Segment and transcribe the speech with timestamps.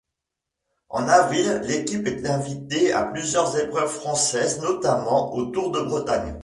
[0.89, 6.39] En avril, l'équipe est invité à plusieurs épreuves françaises, notamment au Tour de Bretagne.